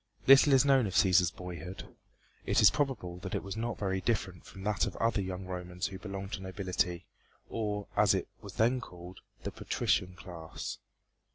[0.25, 1.87] Little is known of Cæsar's boyhood.
[2.47, 5.85] It is probable that it was not very different from that of other young Romans
[5.85, 7.05] who belonged to the nobility,
[7.49, 10.79] or, as it was then called, the patrician class.